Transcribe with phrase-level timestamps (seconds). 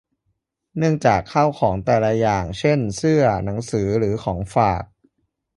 [0.77, 4.83] เนื่องจากข้าวของแต่ละอย่าง เช่น เสื้อ หนังสือ หรือของฝาก